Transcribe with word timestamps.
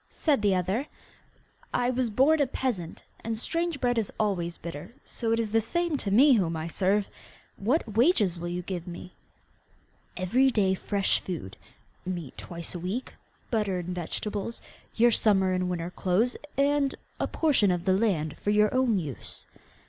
said 0.09 0.41
the 0.41 0.55
other. 0.55 0.87
'I 1.75 1.91
was 1.91 2.09
born 2.09 2.41
a 2.41 2.47
peasant, 2.47 3.03
and 3.23 3.37
strange 3.37 3.79
bread 3.79 3.99
is 3.99 4.11
always 4.19 4.57
bitter, 4.57 4.95
so 5.05 5.31
it 5.31 5.39
is 5.39 5.51
the 5.51 5.61
same 5.61 5.95
to 5.95 6.09
me 6.09 6.33
whom 6.33 6.57
I 6.57 6.69
serve! 6.69 7.07
What 7.55 7.95
wages 7.95 8.39
will 8.39 8.47
you 8.47 8.63
give 8.63 8.87
me?' 8.87 9.13
'Every 10.17 10.49
day 10.49 10.73
fresh 10.73 11.19
food, 11.21 11.55
meat 12.03 12.35
twice 12.35 12.73
a 12.73 12.79
week, 12.79 13.13
butter 13.51 13.77
and 13.77 13.93
vegetables, 13.93 14.59
your 14.95 15.11
summer 15.11 15.51
and 15.51 15.69
winter 15.69 15.91
clothes, 15.91 16.35
and 16.57 16.95
a 17.19 17.27
portion 17.27 17.69
of 17.69 17.87
land 17.87 18.37
for 18.39 18.49
your 18.49 18.73
own 18.73 18.97
use. 18.97 19.45